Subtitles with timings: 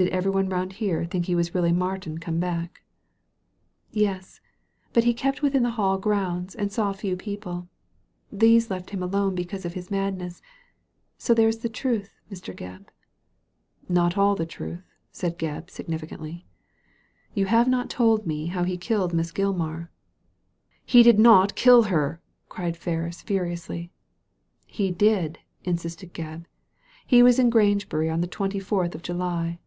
[0.00, 2.80] ''Did every one round here think he was really Martin come back?"
[3.90, 4.40] "Yes.
[4.94, 7.68] But he kept within the Hall grounds, and saw few people.
[8.32, 10.40] These left him alone because of his madness.
[11.18, 12.56] So there is the truth, Mr.
[12.56, 12.88] Gebb.''"
[14.00, 14.80] Not all the truth,"
[15.12, 16.46] said Gebb, significantly.
[16.48, 19.90] *• You have not told me how he killed Miss Gilmar.""
[20.92, 23.90] He did not kill her!" cried Ferris, furiously.'•
[24.66, 25.40] He did I"
[25.70, 26.46] insisted Gebb."
[27.06, 29.58] He was in Grange bury on the twenty fourth of July."